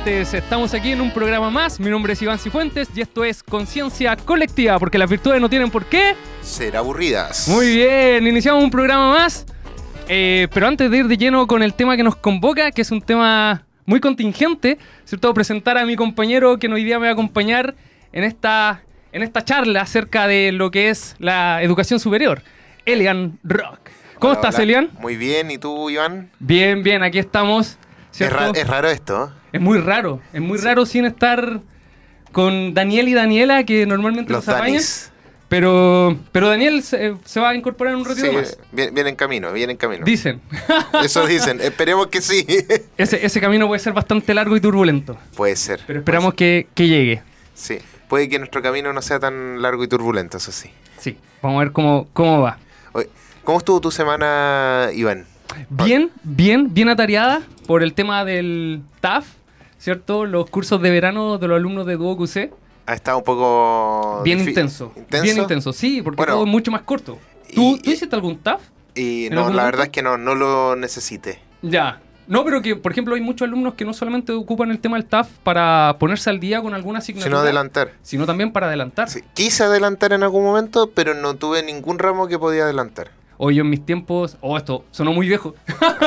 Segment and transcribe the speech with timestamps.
[0.00, 0.34] Cifuentes.
[0.34, 1.78] Estamos aquí en un programa más.
[1.78, 5.70] Mi nombre es Iván Cifuentes y esto es Conciencia Colectiva, porque las virtudes no tienen
[5.70, 7.48] por qué ser aburridas.
[7.48, 9.44] Muy bien, iniciamos un programa más.
[10.08, 12.90] Eh, pero antes de ir de lleno con el tema que nos convoca, que es
[12.90, 15.34] un tema muy contingente, ¿cierto?
[15.34, 17.74] Presentar a mi compañero que hoy día me va a acompañar
[18.12, 22.42] en esta, en esta charla acerca de lo que es la educación superior,
[22.86, 23.90] Elian Rock.
[24.18, 24.90] ¿Cómo estás, Elian?
[25.00, 26.30] Muy bien, ¿y tú, Iván?
[26.38, 27.78] Bien, bien, aquí estamos.
[28.24, 29.32] Es, raro esto.
[29.52, 31.60] Es muy raro, es muy raro sin estar
[32.32, 35.10] con Daniel y Daniela, que normalmente los, los
[35.48, 37.10] Pero, pero Daniel se,
[37.40, 38.58] va a incorporar en un ratito más.
[38.72, 40.04] Viene, en camino, viene en camino.
[40.04, 40.40] Dicen.
[41.04, 42.46] Eso dicen, esperemos que sí.
[42.96, 45.18] ese, ese camino puede ser bastante largo y turbulento.
[45.36, 45.80] Puede ser.
[45.86, 47.22] Pero esperamos Que, que, llegue.
[47.54, 50.70] Sí, puede que nuestro camino no sea tan largo y turbulento, eso sí.
[50.98, 52.58] Sí, vamos a ver cómo, cómo va.
[53.44, 55.26] ¿Cómo estuvo tu semana, Iván?
[55.68, 59.26] Bien, bien, bien atareada por el tema del TAF,
[59.78, 60.26] ¿cierto?
[60.26, 62.52] Los cursos de verano de los alumnos de Duo QC.
[62.86, 64.22] Ha estado un poco...
[64.24, 67.18] Bien intenso, Bien intenso, sí, porque todo es mucho más corto.
[67.54, 68.60] ¿Tú, hiciste algún TAF?
[68.94, 71.40] Y no, la verdad es que no, no lo necesité.
[71.62, 72.00] Ya.
[72.26, 75.06] No, pero que, por ejemplo, hay muchos alumnos que no solamente ocupan el tema del
[75.06, 77.28] TAF para ponerse al día con alguna asignatura.
[77.28, 77.92] Sino adelantar.
[78.02, 79.08] Sino también para adelantar.
[79.34, 83.10] quise adelantar en algún momento, pero no tuve ningún ramo que podía adelantar.
[83.42, 85.54] O yo en mis tiempos, oh, esto sonó muy viejo,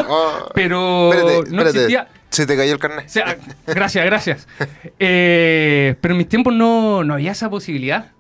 [0.07, 1.09] oh, pero
[1.49, 2.07] no existía...
[2.29, 3.09] Se te cayó el carnet.
[3.65, 4.47] gracias, gracias.
[4.99, 8.11] Eh, pero en mis tiempos no, no había esa posibilidad.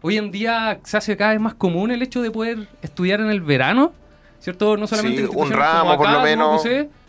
[0.00, 3.28] Hoy en día se hace cada vez más común el hecho de poder estudiar en
[3.28, 3.92] el verano,
[4.40, 4.78] ¿cierto?
[4.78, 6.62] No solamente en un ramo, por lo menos.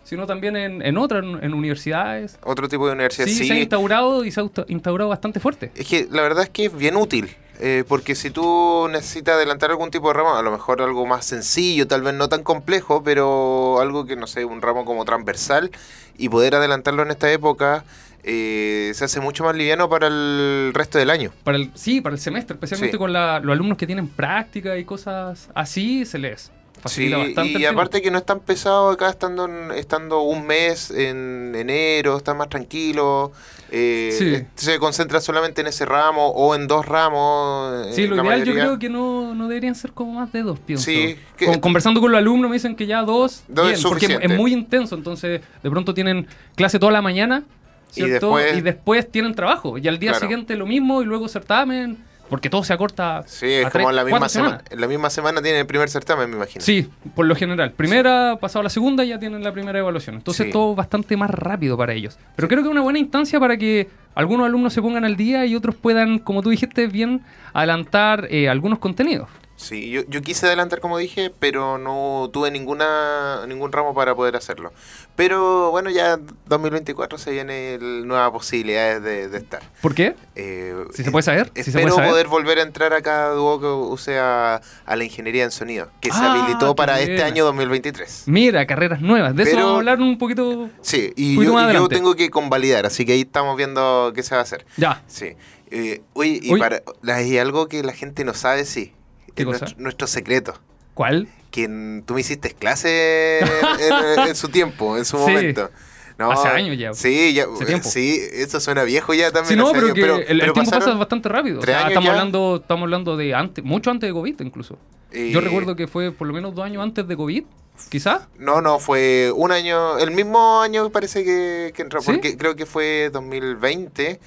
[0.03, 2.37] sino también en, en otras, en, universidades.
[2.43, 3.47] Otro tipo de universidades, sí.
[3.47, 5.71] se ha instaurado y se ha instaurado bastante fuerte.
[5.73, 7.29] Es que la verdad es que es bien útil.
[7.59, 11.25] Eh, porque si tú necesitas adelantar algún tipo de ramo, a lo mejor algo más
[11.25, 15.71] sencillo, tal vez no tan complejo, pero algo que, no sé, un ramo como transversal,
[16.17, 17.85] y poder adelantarlo en esta época,
[18.23, 21.31] eh, se hace mucho más liviano para el resto del año.
[21.43, 25.49] Para el, sí, para el semestre, especialmente con los alumnos que tienen práctica y cosas
[25.53, 26.51] así, se les
[26.85, 27.59] facilita sí, bastante.
[27.59, 32.35] Y aparte que no es tan pesado acá estando, estando un mes en enero, está
[32.35, 33.31] más tranquilo.
[33.71, 37.87] Eh, se concentra solamente en ese ramo o en dos ramos.
[37.87, 40.59] Eh, sí, lo ideal yo creo que no, no, deberían ser como más de dos,
[40.59, 40.85] pienso.
[40.85, 41.17] Sí,
[41.59, 45.41] conversando con los alumnos me dicen que ya dos, bien, porque es muy intenso, entonces
[45.63, 47.43] de pronto tienen clase toda la mañana,
[47.89, 48.37] ¿cierto?
[48.39, 51.97] Y después, tienen trabajo, y al día siguiente lo mismo, y luego certamen
[52.29, 53.23] porque todo se acorta.
[53.27, 54.61] Sí, es como la misma semana.
[54.71, 56.63] La misma semana tiene el primer certamen, me imagino.
[56.63, 57.71] Sí, por lo general.
[57.71, 60.15] Primera, pasado la segunda, ya tienen la primera evaluación.
[60.15, 62.17] Entonces todo bastante más rápido para ellos.
[62.35, 65.45] Pero creo que es una buena instancia para que algunos alumnos se pongan al día
[65.45, 67.21] y otros puedan, como tú dijiste, bien
[67.53, 69.29] adelantar eh, algunos contenidos.
[69.57, 74.35] Sí, yo, yo quise adelantar como dije, pero no tuve ninguna ningún ramo para poder
[74.35, 74.73] hacerlo.
[75.15, 79.01] Pero bueno, ya 2024 se viene nuevas posibilidades
[79.31, 79.61] de, estar.
[79.81, 80.15] ¿Por qué?
[80.35, 81.51] Eh, si se puede saber.
[81.55, 85.89] espero poder volver a entrar acá a Duoc, o sea, a la ingeniería en sonido,
[86.01, 88.23] que se ah, habilitó para este año 2023.
[88.25, 89.35] Mira, carreras nuevas.
[89.35, 90.69] De eso vamos a hablar un poquito.
[90.81, 94.41] Sí, y yo, yo, tengo que convalidar, así que ahí estamos viendo qué se va
[94.41, 94.65] a hacer.
[94.75, 95.01] Ya.
[95.07, 95.35] Sí.
[95.71, 98.93] Eh, oye, y para, hay algo que la gente no sabe, sí
[99.43, 100.53] nuestro, secreto.
[100.93, 101.27] ¿Cuál?
[101.51, 101.67] Que
[102.05, 105.69] tú me hiciste clase en, su tiempo, en su momento.
[106.17, 106.93] hace años ya.
[106.93, 107.47] Sí, ya,
[107.81, 109.49] sí, eso suena viejo ya también.
[109.49, 111.59] Sí, no, pero, el, tiempo pasa bastante rápido.
[111.59, 114.77] estamos hablando, estamos hablando de antes, mucho antes de COVID incluso.
[115.11, 117.43] Yo recuerdo que fue por lo menos dos años antes de COVID,
[117.89, 118.27] quizás.
[118.37, 122.65] No, no, fue un año, el mismo año parece que, que entró, porque creo que
[122.65, 124.19] fue 2020.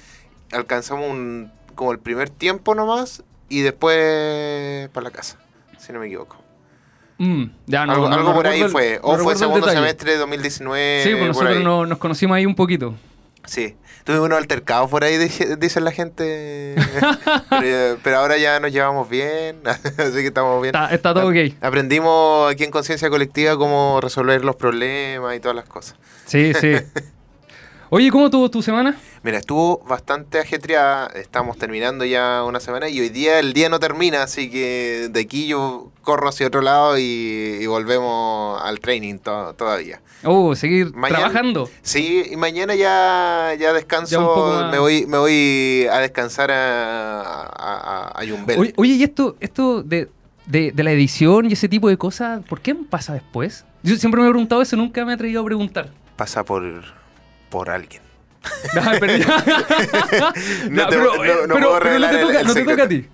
[0.51, 5.37] Alcanzamos un, como el primer tiempo nomás y después para la casa,
[5.77, 6.37] si no me equivoco.
[7.17, 8.99] Mm, ya no, algo, por ahí fue.
[9.01, 11.03] O fue segundo semestre de 2019.
[11.03, 12.95] Sí, pues nosotros nos conocimos ahí un poquito.
[13.45, 13.75] Sí.
[14.05, 15.17] Tuvimos unos altercados por ahí,
[15.59, 16.75] dicen la gente.
[18.03, 20.73] pero, ahora ya nos llevamos bien, así que estamos bien.
[20.91, 21.53] Está, todo ok.
[21.61, 25.95] Aprendimos aquí en Conciencia Colectiva cómo resolver los problemas y todas las cosas.
[26.25, 26.73] Sí, sí.
[27.91, 28.95] Oye, ¿cómo tuvo tu semana?
[29.23, 31.07] Mira, estuvo bastante ajetreada.
[31.07, 35.21] Estamos terminando ya una semana y hoy día el día no termina, así que de
[35.21, 40.01] aquí yo corro hacia otro lado y, volvemos al training todavía.
[40.23, 41.67] Oh, seguir trabajando.
[41.81, 44.69] Sí, y mañana ya, ya descanso.
[44.71, 48.71] me voy me voy a descansar a, a, a Yumbel.
[48.75, 50.09] Oye, y esto, esto de,
[50.45, 53.65] de, de la edición y ese tipo de cosas, ¿por qué pasa después?
[53.81, 55.89] Yo siempre me he preguntado eso, nunca me he atrevido a preguntar.
[56.15, 56.63] Pasa por
[57.49, 58.01] por alguien.
[58.73, 58.81] No,
[60.89, 61.07] pero,
[61.47, 63.05] no, te, puedo revelar no te toca, a ti.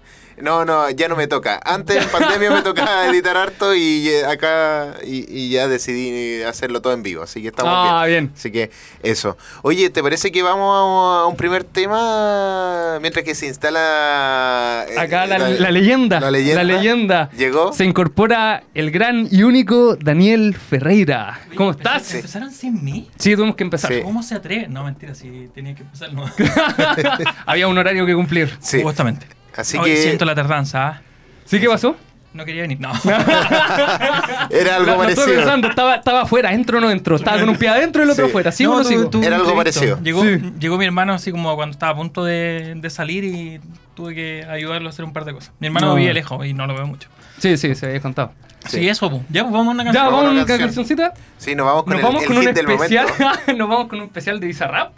[0.42, 1.60] No, no, ya no me toca.
[1.64, 6.94] Antes en pandemia me tocaba editar harto y acá y, y ya decidí hacerlo todo
[6.94, 8.26] en vivo, así que estamos Ah, bien.
[8.26, 8.34] bien.
[8.36, 8.72] Así que
[9.04, 9.38] eso.
[9.62, 10.76] Oye, ¿te parece que vamos
[11.22, 16.64] a, un primer tema mientras que se instala eh, Acá la, la leyenda, La leyenda.
[16.64, 17.30] leyenda.
[17.38, 17.74] Llegó.
[17.74, 21.40] Se incorpora el gran y único Daniel Ferreira.
[21.56, 22.14] ¿Cómo estás?
[22.14, 23.10] ¿Empezaron sin mí?
[23.18, 23.94] Sí, tuvimos que empezar.
[23.94, 24.02] Sí.
[24.02, 24.68] ¿Cómo se atreve?
[24.68, 26.26] No, mentira, si tenía que empezar, no.
[27.46, 28.56] Había un horario que cumplir.
[28.60, 28.82] Sí.
[28.82, 29.28] Justamente.
[29.56, 31.02] Así Hoy que siento la tardanza, ¿ah?
[31.46, 31.96] ¿Sí qué pasó?
[32.34, 32.92] No quería venir, no.
[34.50, 35.26] era algo estuve parecido.
[35.38, 37.16] pensando, estaba, estaba afuera, entro o no entro.
[37.16, 38.30] Estaba con un pie adentro y el otro Sí.
[38.30, 38.52] afuera.
[38.52, 39.10] ¿Sigo No, o no tú- sigo?
[39.10, 40.00] tú- Era algo parecido.
[40.04, 40.42] Llegó, Sí.
[40.60, 43.62] llegó mi hermano así como cuando estaba a punto de, de salir y
[43.94, 45.54] tuve que ayudarlo a hacer un par de cosas.
[45.60, 45.96] Mi hermano No.
[45.96, 47.08] vive lejos y no lo veo mucho.
[47.40, 48.34] Sí, sí, se había contado.
[48.68, 48.80] Sí.
[48.80, 49.22] Sí, eso, pues.
[49.30, 50.06] Ya, pues vamos a una Ya, canción.
[50.06, 51.14] vamos Vamos a una cancioncita.
[51.38, 53.08] Sí, nos vamos con Nos el, vamos el con un hit del especial.
[53.20, 53.54] momento.
[53.58, 54.92] Nos vamos con un especial de Bizarrap.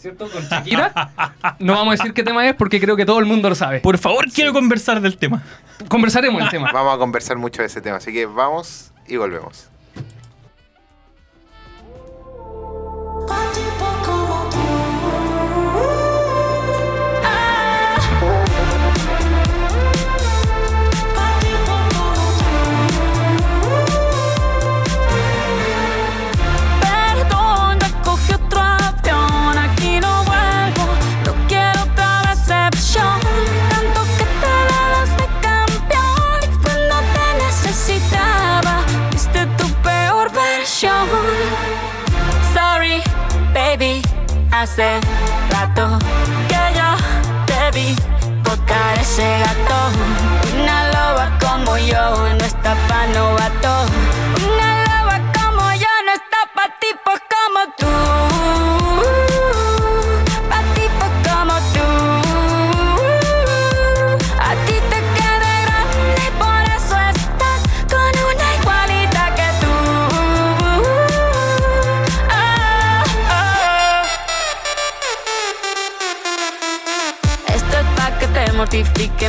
[0.00, 0.30] ¿Cierto?
[0.30, 0.92] Con Shakira.
[1.58, 3.80] No vamos a decir qué tema es porque creo que todo el mundo lo sabe.
[3.80, 5.42] Por favor, quiero conversar del tema.
[5.88, 6.70] Conversaremos el tema.
[6.72, 9.68] Vamos a conversar mucho de ese tema, así que vamos y volvemos.
[40.80, 43.04] Sorry,
[43.52, 44.00] baby,
[44.50, 44.98] hace
[45.50, 45.98] rato
[46.48, 46.96] que yo
[47.44, 47.94] te vi
[48.42, 49.90] tocar ese gato.
[50.58, 53.84] Una loba como yo no está pa' novato.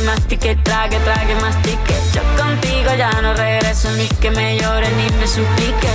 [0.00, 1.94] mastique, trague, trague, mastique.
[2.14, 5.88] Yo contigo ya no regreso ni que me llore ni me suplique.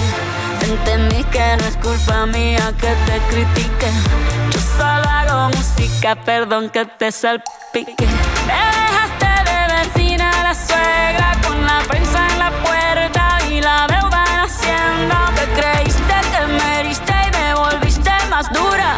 [0.61, 3.89] Entendí que no es culpa mía que te critique.
[4.51, 7.95] Yo solo hago música, perdón que te salpique.
[7.95, 8.05] Te
[8.77, 14.39] dejaste de vecina la suegra con la prensa en la puerta y la deuda en
[14.39, 15.31] Hacienda.
[15.35, 18.97] Te creíste que me heriste y me volviste más dura.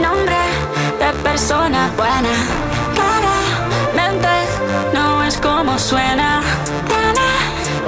[0.00, 0.36] nombre
[0.98, 2.34] de persona buena.
[2.94, 4.28] Claramente
[4.92, 6.42] no es como suena.
[6.88, 7.28] Tiene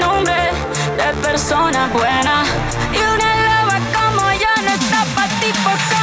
[0.00, 0.50] nombre
[0.96, 2.44] de persona buena.
[2.92, 5.95] Y una loba como yo no está pa' tipos como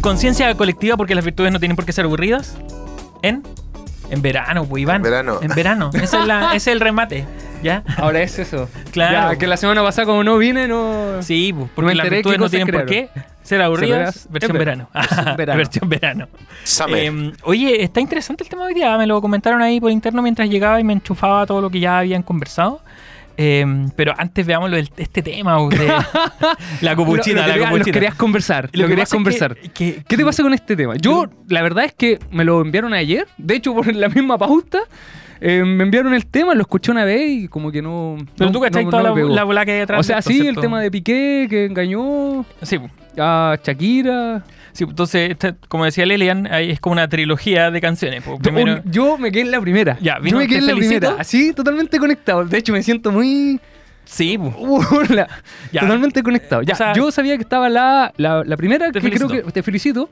[0.00, 2.56] con conciencia colectiva porque las virtudes no tienen por qué ser aburridas.
[3.22, 3.42] En,
[4.10, 4.96] en verano, pues Iván.
[4.96, 5.38] En verano.
[5.42, 5.90] En verano.
[5.94, 7.26] Ese es, la- ese es el remate.
[7.62, 7.82] ¿Ya?
[7.96, 8.68] Ahora es eso.
[8.92, 9.32] Claro.
[9.32, 11.20] Ya, que la semana pasada como no vine, no...
[11.22, 13.32] Sí, pues, porque las virtudes no tienen por qué crearon.
[13.42, 14.88] Ser aburridas, Ser versión verano.
[14.94, 15.56] Versión verano.
[15.56, 16.28] versión verano.
[16.96, 18.96] Eh, oye, está interesante el tema de hoy día.
[18.96, 21.98] Me lo comentaron ahí por interno mientras llegaba y me enchufaba todo lo que ya
[21.98, 22.80] habían conversado.
[23.40, 23.64] Eh,
[23.94, 25.86] pero antes veamos este tema de
[26.80, 27.46] la copuchita.
[27.46, 28.68] Lo- lo la quería- querías conversar.
[28.72, 29.54] Lo Lo, que querías que- conversar.
[29.56, 30.96] que- ¿Qué te pasa con este tema?
[30.96, 33.28] Yo, la verdad es que me lo enviaron ayer.
[33.38, 34.80] De hecho, por la misma pauta,
[35.40, 38.16] eh, me enviaron el tema, lo escuché una vez y como que no.
[38.36, 40.00] Pero no- tú cachai no- toda no la, bola que hay detrás.
[40.00, 42.88] O sea, esto, sí, el tema de Piqué que engañó Sí, pu.
[43.18, 44.42] a Shakira.
[44.78, 48.22] Sí, entonces, esta- como decía Lilian, ahí es como una trilogía de canciones.
[48.42, 49.98] Primero, Yo, yo me quedé en la primera.
[50.00, 51.00] Ya, yo vino, me quedé en la felicito.
[51.00, 51.20] primera.
[51.20, 52.44] Así, totalmente conectado.
[52.44, 53.60] De hecho, me siento muy.
[54.04, 54.38] sí.
[55.72, 55.80] Ya.
[55.80, 56.62] Totalmente conectado.
[56.62, 59.28] Ya, O sea, yo sabía que estaba la, la, la primera, Te que felicito.
[59.28, 60.08] creo que te felicito.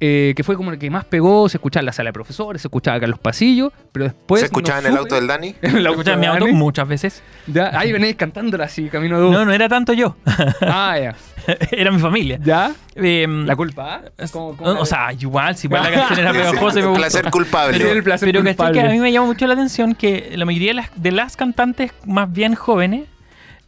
[0.00, 2.60] Eh, que fue como la que más pegó, se escuchaba en la sala de profesores,
[2.62, 4.40] se escuchaba acá en los pasillos, pero después.
[4.40, 5.54] ¿Se escuchaba en el auto del Dani?
[5.62, 7.22] En el Lo auto escuchaba en mi auto muchas veces.
[7.46, 10.16] Ya, ahí venéis cantándola así, camino de No, no era tanto yo.
[10.60, 11.14] Ah, ya.
[11.70, 12.38] era mi familia.
[12.42, 12.72] ¿Ya?
[12.94, 14.02] Em, La culpa.
[14.18, 16.94] es- Como- como o sea, igual, si igual la canción era pegajosa gustó.
[16.94, 17.90] placer culpable.
[17.92, 18.80] El placer Pero culpable.
[18.80, 21.36] que a mí me llama mucho la atención que la mayoría de las, de las
[21.36, 23.02] cantantes más bien jóvenes,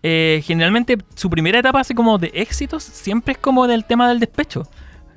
[0.02, 4.20] eh, generalmente su primera etapa así como de éxitos siempre es como del tema del
[4.20, 4.66] despecho.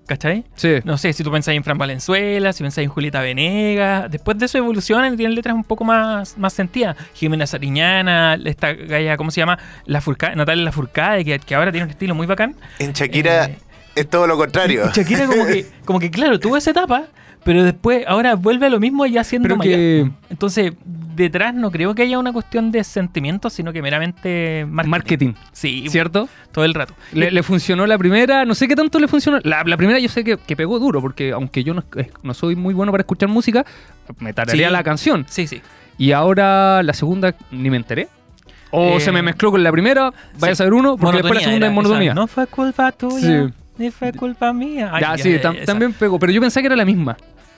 [0.09, 0.43] ¿Cachai?
[0.55, 0.77] Sí.
[0.85, 4.47] No sé, si tú pensás en Fran Valenzuela, si pensás en Julieta Venegas, después de
[4.47, 6.97] eso evolucionan y tienen letras un poco más, más sentidas.
[7.13, 9.59] Jimena Sariñana, esta galla, ¿cómo se llama?
[9.85, 12.55] La Furcade, Natalia Lafourcade, que, que ahora tiene un estilo muy bacán.
[12.79, 13.57] En Shakira Eh,
[13.93, 14.89] es todo lo contrario.
[14.91, 17.03] Shakira como que, como que claro, tuvo esa etapa,
[17.43, 19.75] pero después ahora vuelve a lo mismo ya siendo mayor.
[19.75, 24.89] que- Entonces, detrás no creo que haya una cuestión de sentimientos, sino que meramente marketing.
[24.89, 25.34] Marketing.
[25.51, 26.29] Sí, ¿Cierto?
[26.51, 26.93] todo el rato.
[27.13, 29.39] Le, le funcionó la primera, no sé qué tanto le funcionó.
[29.43, 32.34] La, la primera yo sé que, que pegó duro, porque aunque yo no, eh, no
[32.34, 33.65] soy muy bueno para escuchar música,
[34.19, 34.74] me tararía Sí.
[34.74, 35.25] la canción.
[35.27, 35.62] Sí, sí.
[35.98, 38.08] Y ahora la segunda ni me enteré.
[38.72, 40.51] O Eh, se me mezcló con la primera, vaya sí.
[40.51, 42.12] a saber uno, porque después la segunda es monotonía.
[42.12, 43.53] esa, No fue culpa tuya, Sí.
[43.79, 44.91] Ni fue culpa mía.
[44.93, 45.65] Ay, ya, sí, tam- esa.
[45.65, 47.17] también pegó, pero yo pensé que era la misma.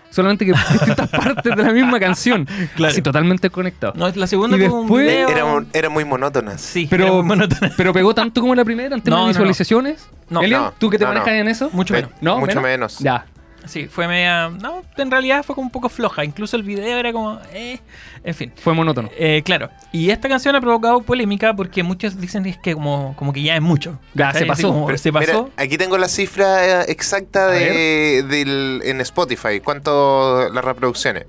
[0.10, 2.46] Solamente que distintas partes de la misma canción.
[2.76, 2.92] Claro.
[2.92, 3.94] Así, totalmente conectado.
[3.96, 6.60] No, la segunda Y tuvo un después- video- Era, mon- era muy monótonas.
[6.62, 7.72] Sí, Pero- era muy monótona.
[7.78, 9.30] Pero pegó tanto como la primera en temas No, de no, no.
[9.30, 10.08] visualizaciones.
[10.30, 10.42] No.
[10.42, 11.34] Elian, ¿tú que te no, manejas no.
[11.40, 11.70] en eso?
[11.74, 12.22] Mucho Pe- menos.
[12.22, 12.40] ¿No?
[12.40, 13.00] Mucho menos.
[13.00, 13.26] Ya.
[13.66, 14.50] Sí, fue media...
[14.50, 16.26] No, en realidad fue como un poco floja.
[16.26, 17.40] Incluso el video era como...
[17.54, 17.80] Eh,
[18.24, 18.52] en fin.
[18.56, 19.10] Fue monótono.
[19.18, 19.70] Eh, claro.
[19.92, 23.56] Y esta canción ha provocado polémica porque muchos dicen es que como, como que ya
[23.56, 24.00] es mucho.
[24.14, 24.70] Ya, se pasó.
[24.70, 25.52] como Pero, se mira, pasó.
[25.58, 29.60] aquí tengo la cifra eh, exacta de, del, en Spotify.
[29.64, 31.26] ¿Cuánto las reproducciones?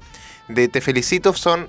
[0.49, 1.69] De Te Felicito son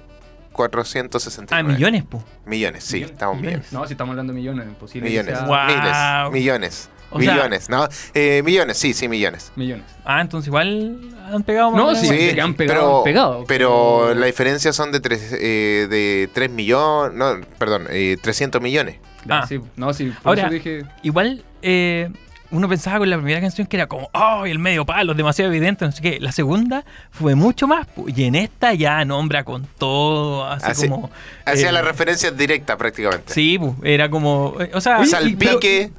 [0.53, 1.49] 469.
[1.51, 2.23] Ah, millones, po.
[2.47, 3.13] Millones, sí, Millones.
[3.13, 3.63] estamos bien.
[3.71, 5.09] No, si estamos hablando de millones, imposible.
[5.09, 5.67] Millones, sea- Guau.
[5.67, 7.89] miles, millones, O sea- millones, ¿no?
[8.15, 9.53] Eh, millones, sí, sí, millones.
[9.57, 9.85] Millones.
[10.05, 10.99] Ah, entonces igual
[11.33, 13.45] han pegado más No, sí, de han pegado, pero, han pegado.
[13.47, 18.97] pero la diferencia son de 3 de tres millones, no, perdón, eh, 300 millones.
[19.29, 19.45] Ah.
[19.49, 20.85] sí, no, sí, por Ahora- eso dije.
[21.03, 22.11] Igual eh,
[22.51, 25.85] uno pensaba con la primera canción que era como, oh, el medio palo, demasiado evidente,
[25.85, 26.19] no sé qué.
[26.21, 27.87] La segunda fue mucho más.
[28.07, 31.11] Y en esta ya nombra con todo, así Así- como.
[31.45, 33.33] Hacía eh, la referencia directa prácticamente.
[33.35, 34.55] Sí, era como.
[34.61, 35.91] eh, O sea, Oye, y- Salpique,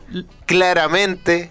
[0.46, 1.50] claramente.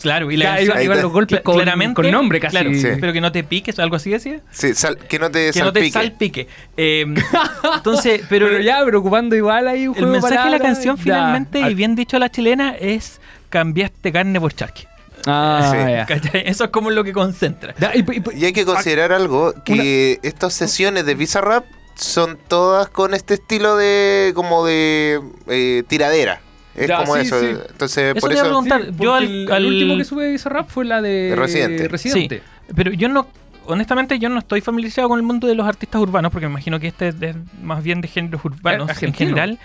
[0.00, 2.52] claro, y la iba- iban los golpes con, claramente, con nombre casi.
[2.52, 2.86] claro, Sí.
[2.98, 4.40] pero que no te piques, algo así decía.
[4.50, 5.92] Sí, sal- que no te Que no te salpique.
[5.92, 6.48] salpique.
[6.78, 7.04] Eh,
[7.76, 11.02] entonces, pero, Pero, ya, preocupando igual ahí un el juego mensaje de la canción ya.
[11.02, 13.20] finalmente, y bien dicho a la chilena, es
[13.58, 14.84] cambiaste carne por charqui.
[15.26, 16.28] Ah, Sí.
[16.44, 17.74] Eso es como lo que concentra.
[17.94, 22.88] Y- y- Y hay que considerar algo, que estas sesiones de Visa Rap son todas
[22.88, 26.40] con este estilo de como de eh, tiradera.
[26.74, 27.38] Es Ya, como sí, eso.
[27.40, 27.46] sí.
[27.70, 28.60] Entonces, Eso por te iba a eso...
[28.60, 28.84] preguntar.
[28.86, 31.36] sí, yo al- el, al- el último que sube ese rap fue la de De
[31.36, 31.86] Residente.
[31.88, 32.42] Residente.
[32.74, 33.28] Pero yo no,
[33.66, 36.80] honestamente, yo no estoy familiarizado con el mundo de los artistas urbanos, porque me imagino
[36.80, 39.58] que este es de- más bien de géneros urbanos Eh, en general.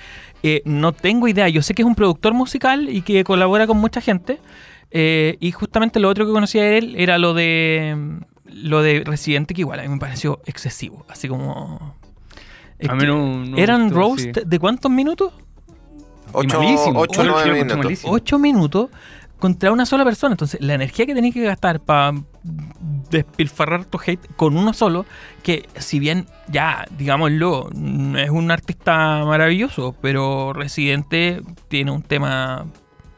[0.44, 1.50] Eh, no tengo idea.
[1.50, 4.40] Yo sé que es un productor musical y que colabora con mucha gente.
[4.92, 9.54] eh, y justamente lo otro que conocía de él era lo de lo de Residente,
[9.54, 11.06] que igual a mí me pareció excesivo.
[11.10, 11.96] Así como.
[12.88, 14.32] A mí no- no ¿Eran gustó, roast sí.
[14.46, 15.34] de cuántos minutos?
[16.32, 17.00] 8 malísimo.
[17.00, 18.04] o Ocho, 9 yo lo encuentro minutos.
[18.06, 18.90] Ocho minutos
[19.40, 20.34] contra una sola persona.
[20.34, 22.14] Entonces, la energía que tenés que gastar para
[23.10, 25.06] despilfarrar tu hate con uno solo,
[25.42, 27.70] que si bien ya, digámoslo,
[28.18, 32.66] es un artista maravilloso, pero Residente tiene un tema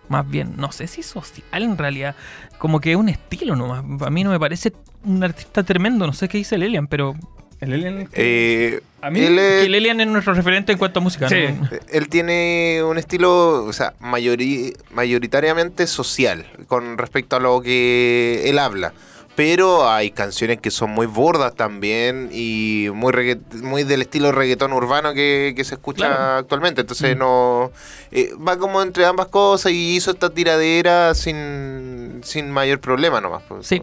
[0.07, 2.15] más bien, no sé si social en realidad,
[2.57, 3.83] como que es un estilo nomás.
[4.05, 4.73] A mí no me parece
[5.05, 7.15] un artista tremendo, no sé qué dice Lelian, pero
[7.61, 8.09] El Alien.
[8.13, 11.29] Eh, A mí, él, es- Que Lelian es nuestro referente en cuanto a música.
[11.29, 11.35] Sí.
[11.59, 11.69] ¿no?
[11.91, 18.59] él tiene un estilo, o sea, mayori- mayoritariamente social con respecto a lo que él
[18.59, 18.93] habla.
[19.35, 25.53] Pero hay canciones que son muy burdas también y muy del estilo reggaetón urbano que,
[25.55, 26.37] que se escucha Claro.
[26.39, 26.81] actualmente.
[26.81, 27.19] Entonces Mm.
[27.19, 27.71] no
[28.11, 33.43] eh, va como entre ambas cosas y hizo esta tiradera sin, sin mayor problema nomás.
[33.47, 33.65] pues.
[33.67, 33.81] Sí.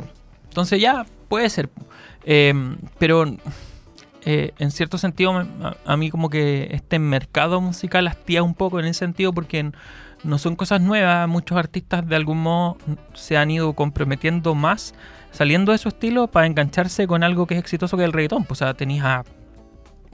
[0.49, 1.71] Entonces ya puede ser.
[2.25, 2.53] Eh,
[2.99, 3.25] pero
[4.25, 5.47] eh, en cierto sentido
[5.85, 9.71] a, mí como que este mercado musical hastía un poco en ese sentido porque
[10.25, 11.29] no son cosas nuevas.
[11.29, 12.77] Muchos artistas de algún modo
[13.15, 14.95] se han ido comprometiendo más
[15.31, 18.45] saliendo de su estilo para engancharse con algo que es exitoso que el reggaetón.
[18.45, 19.25] Pues, o sea, tenías a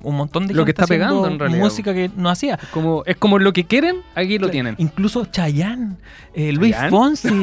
[0.02, 1.60] un montón de Lo que está pegando, en realidad.
[1.62, 2.58] música que no hacía.
[2.72, 4.74] Como, es como lo que quieren, aquí lo tienen.
[4.78, 5.96] Incluso Chayanne,
[6.34, 6.90] eh, Luis ¿Chayanne?
[6.90, 7.28] Fonsi,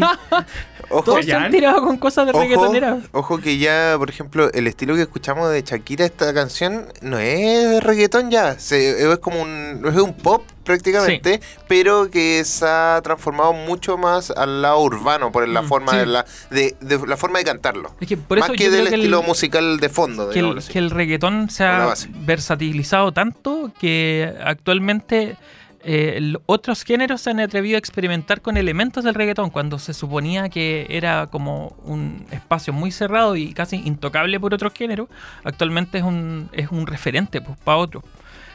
[0.89, 2.97] Ojo, todos se han tirado con cosas de Ojo, reggaetonera.
[3.13, 7.81] ojo que ya, por ejemplo, el estilo que escuchamos de Shakira, esta canción, no es
[7.81, 13.51] reggaetón ya, se- es como un, es un pop prácticamente, pero que se ha transformado
[13.53, 15.97] mucho más al lado urbano por la Mm, forma sí.
[15.99, 17.95] de la de, de la forma de cantarlo.
[17.99, 20.29] Es que por más eso que yo del creo que el- estilo musical de fondo,
[20.29, 21.93] que el, que el reggaetón se ha.
[22.41, 25.37] Versatilizado tanto que actualmente
[25.83, 30.49] eh, otros géneros se han atrevido a experimentar con elementos del reggaetón cuando se suponía
[30.49, 35.07] que era como un espacio muy cerrado y casi intocable por otros géneros.
[35.43, 38.03] Actualmente es un, es un referente pues, para otros.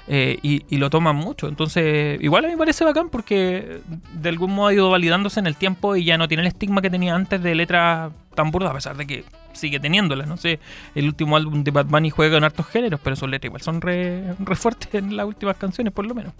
[0.08, 1.48] Eh, y, y lo toman mucho.
[1.48, 3.80] Entonces, igual a mí me parece bacán porque
[4.12, 6.80] de algún modo ha ido validándose en el tiempo y ya no tiene el estigma
[6.80, 9.24] que tenía antes de letras tan burdas, a pesar de que
[9.56, 10.28] sigue teniéndolas.
[10.28, 10.60] No sé,
[10.94, 13.80] el último álbum de Bad Bunny juega con hartos géneros, pero sus letras igual son
[13.80, 16.32] re, re fuertes en las últimas canciones, por lo menos.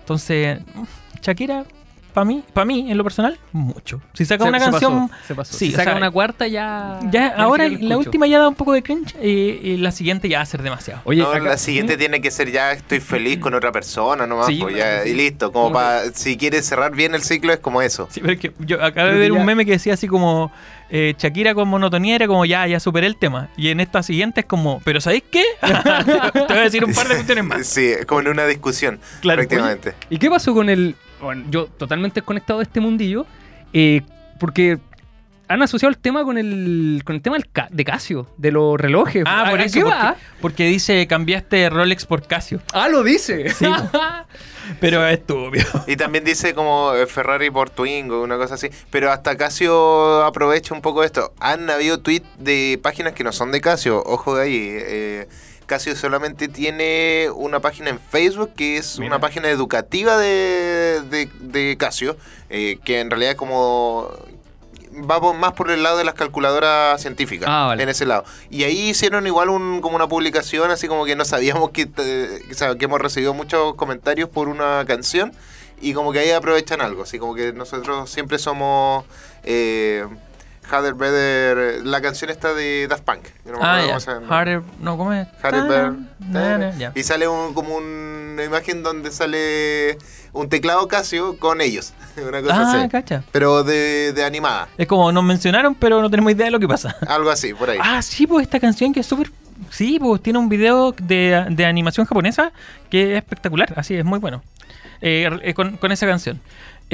[0.00, 0.60] Entonces,
[1.20, 1.64] Shakira,
[2.12, 4.00] para mí, para mí, en lo personal, mucho.
[4.12, 5.08] Si saca Se- una se canción.
[5.08, 5.52] pasó, se pasó.
[5.56, 7.00] sí, si o saca sea, una cuarta ya.
[7.10, 10.38] Ya, ahora la última ya da un poco de cringe y, y la siguiente ya
[10.38, 11.00] va a ser demasiado.
[11.04, 14.46] Oye, No, acá- la siguiente tiene que ser ya estoy feliz con otra persona nomás,
[14.46, 15.10] Sí, pues, bueno, ya, sí.
[15.10, 18.08] y listo, como para si quieres cerrar bien el ciclo es como eso.
[18.10, 20.52] Sí, pero es que yo acabo de ver un meme que decía así como
[20.94, 23.48] eh, Shakira con monotonía era como ya, ya superé el tema.
[23.56, 25.42] Y en esta siguiente es como, ¿pero sabéis qué?
[25.62, 27.66] te voy a decir un par de cuestiones más.
[27.66, 29.38] Sí, es como en una discusión, Claro.
[29.38, 29.94] prácticamente.
[30.10, 30.94] ¿Y qué pasó con el.
[31.22, 33.24] Bueno, yo totalmente desconectado de este mundillo.
[33.72, 34.02] eh,
[34.38, 34.78] porque
[35.48, 38.80] han asociado el tema con el, con el tema del ca- de Casio, de los
[38.80, 39.22] relojes.
[39.26, 40.16] Ah, ¿A- por eso, qué porque, va?
[40.40, 42.60] porque dice cambiaste Rolex por Casio.
[42.72, 43.50] Ah, lo dice.
[43.50, 43.66] Sí,
[44.80, 45.64] Pero es estúpido.
[45.86, 48.68] Y también dice como eh, Ferrari por Twingo, una cosa así.
[48.90, 51.34] Pero hasta Casio aprovecha un poco esto.
[51.40, 54.02] Han habido tweets de páginas que no son de Casio.
[54.06, 54.68] Ojo de ahí.
[54.70, 55.28] eh,
[55.72, 59.12] Casio solamente tiene una página en Facebook que es Mira.
[59.12, 62.16] una página educativa de, de, de Casio.
[62.50, 64.10] eh, que en realidad es como...
[65.10, 67.48] Va por- más por el lado de las calculadoras científicas.
[67.50, 67.82] Ah, vale.
[67.82, 68.24] En ese lado.
[68.50, 72.42] Y ahí hicieron igual un, como una publicación, así como que no sabíamos que, eh,
[72.78, 75.32] que hemos recibido muchos comentarios por una canción
[75.80, 79.06] y como que ahí aprovechan algo, así como que nosotros siempre somos
[79.44, 80.06] eh,
[80.70, 83.24] Harder Better, la canción está de Daft Punk.
[83.44, 83.98] no Ah, ya.
[84.28, 85.26] Harder, no, ¿cómo es?
[85.42, 86.92] Harder Better.
[86.94, 89.98] Y sale un, como una imagen donde sale
[90.32, 91.92] un teclado Casio con ellos,
[92.28, 92.88] una cosa Ah, así.
[92.88, 93.22] cacha.
[93.32, 96.68] Pero de, de animada, Es como nos mencionaron, pero no tenemos idea de lo que
[96.68, 96.96] pasa.
[97.08, 97.78] algo así, por ahí.
[97.82, 99.30] Ah, sí, pues esta canción que es súper.
[99.70, 102.52] Sí, pues tiene un video de, de animación japonesa
[102.90, 104.42] que es espectacular, así es muy bueno.
[105.04, 106.40] Eh, eh, con, con esa canción.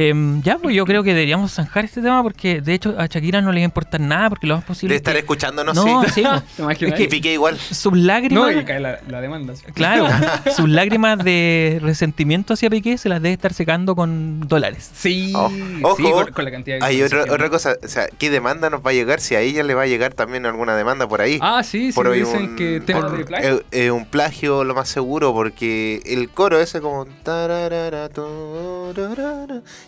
[0.00, 3.40] Em, ya, pues yo creo que deberíamos zanjar este tema porque de hecho a Shakira
[3.42, 4.92] no le va a importar nada porque lo más posible.
[4.92, 6.10] de es estar que- escuchándonos, No, sí.
[6.14, 6.22] sí,
[6.56, 6.82] pues.
[6.82, 7.58] Es que- piqué igual.
[7.58, 8.54] sus lágrimas.
[8.54, 9.56] No, y cae la, la demanda.
[9.56, 9.64] sí.
[9.74, 10.06] Claro,
[10.56, 14.88] sus lágrimas de resentimiento hacia Piqué se las debe estar secando con dólares.
[14.94, 18.06] Sí, Oh, sí, ojo, con, con la cantidad de Hay otra, otra cosa, o sea,
[18.18, 19.18] ¿qué demanda nos va a llegar?
[19.20, 21.40] Si a ella le va a llegar también alguna demanda por ahí.
[21.42, 23.56] Ah, sí, sí, por hoy dicen un, que tema por- de plagio.
[23.58, 27.04] eh, eh, un plagio lo más seguro, porque el coro ese como...
[27.24, 28.08] tararara.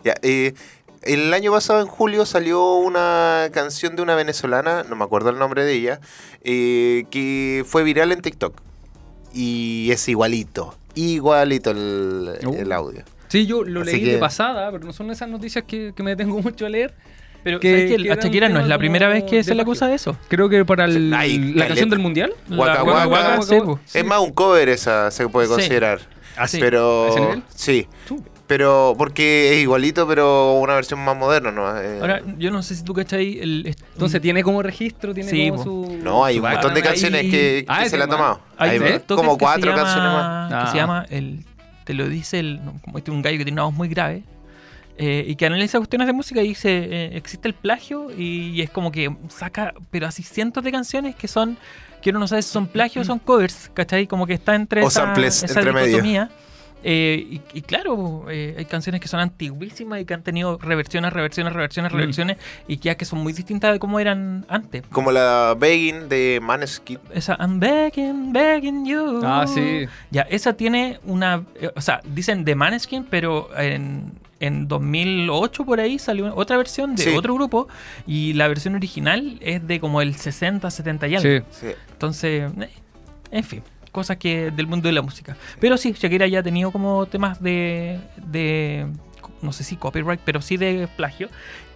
[0.05, 0.55] Ya, eh,
[1.03, 5.39] el año pasado, en julio, salió una canción de una venezolana, no me acuerdo el
[5.39, 6.01] nombre de ella,
[6.45, 8.55] eh, que fue viral en TikTok.
[9.33, 12.55] Y es igualito, igualito el, Uh.
[12.55, 13.03] el audio.
[13.29, 16.03] Sí, yo lo Así leí que- de pasada, pero no son esas noticias que, que
[16.03, 16.95] me detengo mucho a leer.
[17.43, 19.95] Pero Que- que a Shakira no es la primera vez que se le acusa de
[19.95, 20.15] eso.
[20.29, 22.35] Creo que para el- Ay, la canción del mundial.
[22.51, 23.57] Waka La- Waka, Waka, sí.
[23.95, 25.53] Es más un cover esa, se puede Sí.
[25.55, 26.01] considerar.
[26.37, 26.59] Ah, sí.
[26.61, 27.43] Pero ¿A ese nivel?
[27.55, 28.23] sí, Tú.
[28.51, 31.79] Pero porque es igualito, pero una versión más moderna, ¿no?
[31.81, 33.77] Eh, Ahora, yo no sé si tú cachai el...
[33.95, 35.99] Entonces tiene como registro, tiene Sí, como su.
[36.03, 37.31] no, hay su un montón de canciones ahí.
[37.31, 38.41] que, que Ah, se le ha tomado.
[38.59, 40.49] Hay Hay como cuatro se llama- canciones más.
[40.49, 40.73] Que Ah.
[40.73, 41.45] se llama el.
[41.85, 42.61] Te lo dice el.
[42.85, 44.25] Como este un gallo que tiene una voz muy grave.
[44.99, 48.69] eh, y que analiza cuestiones de música y dice: eh, existe el plagio y, es
[48.71, 51.57] como que saca, pero así cientos de canciones que son
[52.03, 54.07] que uno no sabe si son plagios o son covers, ¿cachai?
[54.09, 56.03] Como que está entre O esa, samples esa entre medio.
[56.83, 61.13] Eh, y, y claro, eh, hay canciones que son antiguísimas y que han tenido reversiones,
[61.13, 61.97] reversiones, reversiones, Mm.
[61.97, 62.37] reversiones,
[62.69, 64.83] y que ya que son muy distintas de cómo eran antes.
[64.91, 66.99] Como la Begging de Maneskin.
[67.13, 69.21] Esa I'm begging, begging you.
[69.25, 69.87] Ah, sí.
[70.11, 71.45] Ya, esa tiene una.
[71.57, 76.97] eh, o sea, dicen de Maneskin, pero en, en 2008 por ahí salió otra versión
[76.97, 77.11] de Sí.
[77.17, 77.69] otro grupo.
[78.07, 81.47] Y la versión original es de como el 60, 70 y algo.
[81.51, 81.61] Sí.
[81.61, 81.67] Sí.
[81.93, 82.69] Entonces, eh,
[83.33, 85.37] en fin, cosas que del mundo de la música.
[85.61, 88.87] Pero sí, Shakira ya ha tenido como temas de, de
[89.43, 91.29] no sé si copyright, pero sí de plagio.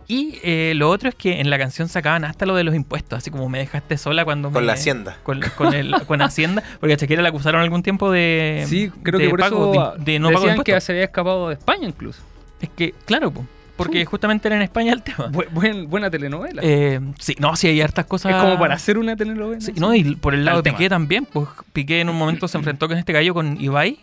[0.07, 3.17] Y eh, lo otro es que en la canción sacaban hasta lo de los impuestos,
[3.17, 5.17] así como me dejaste sola cuando Con me- la Hacienda.
[5.23, 8.67] Con, con el, con Hacienda, porque a Shakira la acusaron algún tiempo de.
[8.69, 10.85] Sí, creo de que por pago, eso de, de no pago de decían que impuestos.
[10.85, 12.21] se había escapado de España incluso.
[12.61, 13.47] Es que, claro, po,
[13.77, 14.05] porque Sí.
[14.05, 15.29] justamente era en España el tema.
[15.31, 16.63] Bu- buen- buena telenovela.
[16.65, 18.33] Eh, sí, no, sí hay hartas cosas.
[18.33, 19.61] es como para hacer una telenovela.
[19.61, 19.81] Sí, sí.
[19.81, 20.71] no, y por el lado de.
[20.73, 23.99] Piqué también, pues Piqué en un momento se enfrentó con este gallo con Ibai.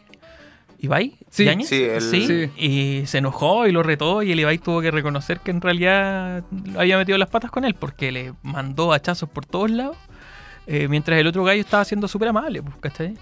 [0.80, 1.16] ¿Ibai?
[1.30, 1.46] Sí.
[1.46, 1.70] ¿Yáñez?
[1.70, 2.50] Sí, el- Sí.
[2.58, 6.44] Y se enojó y lo retó y el Ibai tuvo que reconocer que en realidad
[6.76, 9.98] había metido las patas con él porque le mandó hachazos por todos lados.
[10.68, 13.16] eh, mientras el otro gallo estaba siendo súper amable, pues, ¿cachai?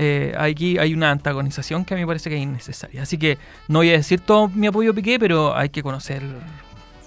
[0.00, 3.02] Eh, aquí hay una antagonización que a mí me parece que es innecesaria.
[3.02, 6.22] Así que no voy a decir todo mi apoyo a Piqué, pero hay que conocer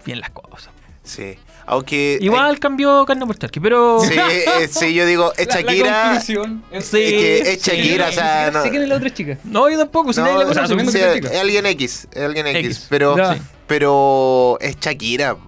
[0.06, 0.71] bien las cosas.
[1.04, 1.38] Sí.
[1.65, 2.17] Aunque.
[2.19, 4.01] Igual cambió carne por pero...
[4.01, 6.04] sí, eh, sí, yo digo, es La- la Shakira.
[6.04, 7.71] conclusión es- Sí, es que es sí.
[7.71, 8.62] Shakira, o sea, no.
[8.63, 9.38] Sé quién es la otra chica.
[9.45, 11.13] No, yo tampoco, si No, nadie la o sea, conoce.
[11.13, 12.88] sí, que es alguien X, es alguien X, X.
[12.89, 13.15] pero.
[13.34, 13.41] Sí.
[13.67, 15.34] pero es Shakira.
[15.34, 15.39] O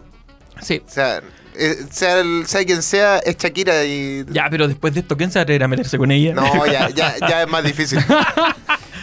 [0.61, 0.81] Sí.
[0.87, 1.21] sea,
[1.57, 5.31] eh, sea, el- sea quien sea, es Shakira y Ya, pero después de esto, ¿quién
[5.31, 6.33] se va a meterse con ella?
[6.33, 7.99] no, ya, ya, ya es más difícil.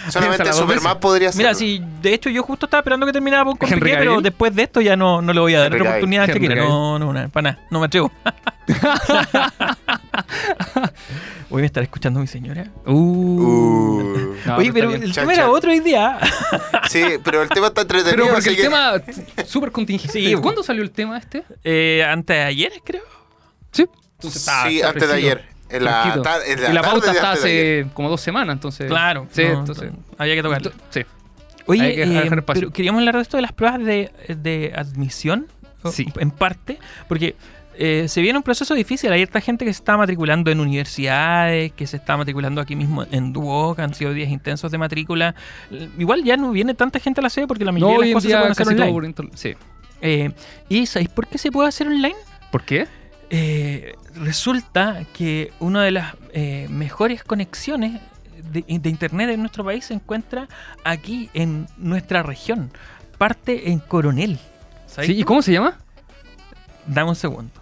[0.09, 1.39] Solamente Superman podría ser.
[1.39, 4.55] Mira, sí, de hecho yo justo estaba esperando que terminara con ¿Henry Piqué, pero después
[4.55, 6.55] de esto ya no, no le voy a dar Henry otra oportunidad a Shakira.
[6.57, 8.11] No, no, no, para nada, no me atrevo.
[11.49, 12.71] Voy a estar escuchando a mi señora.
[12.87, 12.93] Uh.
[12.93, 14.37] Uh.
[14.47, 16.19] No, Oye, pero el Chan, tema era otro hoy día.
[16.89, 18.25] Sí, pero el tema está entretenido.
[18.25, 18.95] Pero porque el que- tema
[19.47, 20.13] súper contingente.
[20.13, 20.35] Sí.
[20.37, 21.45] ¿Cuándo salió el tema este?
[21.63, 23.03] Eh, antes de ayer, creo.
[23.71, 23.87] Sí.
[24.29, 25.45] Sí, antes de ayer.
[25.69, 26.23] En la, Fresquito.
[26.23, 28.89] tar- en la y la tarde pauta está hace como dos semanas, entonces.
[28.89, 29.29] Claro.
[29.31, 29.93] Sí, no, entonces.
[30.19, 30.73] Había que tocarlo.
[30.91, 31.03] Sí.
[31.67, 35.47] Oye, que eh, pero queríamos hablar de esto de las pruebas de, de admisión,
[35.93, 36.09] Sí.
[36.19, 36.79] en parte,
[37.09, 37.37] porque
[37.83, 39.11] eh, se viene un proceso difícil.
[39.11, 43.07] Hay harta gente que se está matriculando en universidades, que se está matriculando aquí mismo
[43.11, 45.35] en Duoc, han sido días intensos de matrícula.
[45.99, 48.31] Igual ya no viene tanta gente a la sede porque la mayoría de las cosas
[48.31, 49.09] se pueden hacer todo online.
[49.09, 49.35] internet.
[49.35, 49.55] Sí.
[50.03, 50.31] Eh,
[50.69, 52.17] ¿Y sabéis por qué se puede hacer online?
[52.53, 52.87] ¿Por qué?
[53.31, 57.99] Eh, resulta que una de las eh, mejores conexiones
[58.53, 60.49] de, de internet en nuestro país se encuentra
[60.85, 62.71] aquí en nuestra región.
[63.17, 64.39] Parte en Coronel.
[64.85, 65.79] ¿Sabéis Sí, ¿Y cómo se llama?
[66.87, 67.60] Dame un segundo.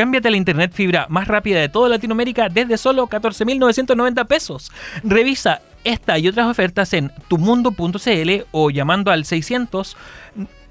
[0.00, 4.72] Cámbiate la internet fibra más rápida de toda Latinoamérica desde solo 14.990 pesos.
[5.04, 9.98] Revisa esta y otras ofertas en tumundo.cl o llamando al 600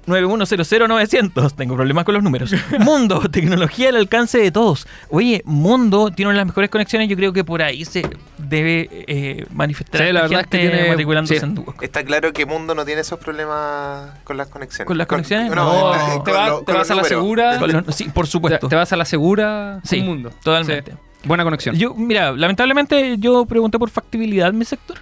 [0.06, 1.52] 9100900.
[1.54, 2.52] Tengo problemas con los números.
[2.78, 4.86] Mundo, tecnología al alcance de todos.
[5.08, 7.08] Oye, Mundo tiene una de las mejores conexiones.
[7.08, 8.02] Yo creo que por ahí se
[8.38, 11.44] debe eh, manifestar Sí, la verdad es que tiene- matriculándose sí.
[11.44, 11.82] en Duoc.
[11.82, 14.86] Está claro que Mundo no tiene esos problemas con las conexiones.
[14.86, 15.50] ¿Con las conexiones?
[15.54, 15.92] no,
[16.24, 17.58] te con va- lo- te con vas a la segura.
[17.58, 18.68] Con los- sí, por supuesto.
[18.68, 20.30] te vas a la segura Sí, un mundo.
[20.42, 20.92] totalmente.
[20.92, 20.96] Sí.
[21.24, 21.76] Buena conexión.
[21.76, 24.96] Yo, mira, lamentablemente yo pregunté por factibilidad en mi sector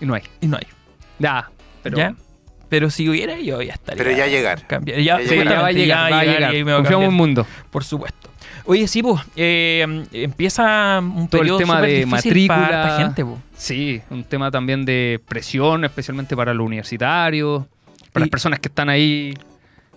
[0.00, 0.22] Y no hay.
[0.40, 0.66] y no hay.
[1.20, 1.48] Ya.
[1.82, 1.96] Pero.
[1.96, 2.14] ¿Ya?
[2.70, 4.02] Pero si hubiera, yo ya estaría.
[4.02, 4.66] Pero ya llegar.
[4.66, 4.98] cambiar.
[5.00, 6.44] Ya, Ya Sí, ya va a llegar, va a llegar.
[6.44, 7.46] a Confiamos en cambiar, mundo.
[7.70, 8.30] Por supuesto.
[8.64, 12.82] Oye, sí, pues, eh, empieza un Todo el periodo tema súper de difícil para matrícula.
[12.94, 13.38] harta gente, po.
[13.56, 17.64] Sí, un tema también de presión, especialmente para los universitarios,
[18.12, 19.34] para Y- las personas que están ahí